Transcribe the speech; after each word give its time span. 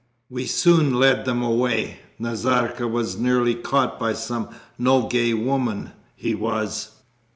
'We 0.31 0.47
soon 0.47 0.93
led 0.95 1.25
them 1.25 1.43
away! 1.43 1.99
Nazarka 2.17 2.87
was 2.87 3.19
nearly 3.19 3.53
caught 3.53 3.99
by 3.99 4.13
some 4.13 4.49
Nogay 4.79 5.33
women, 5.33 5.91
he 6.15 6.33
was!' 6.33 7.03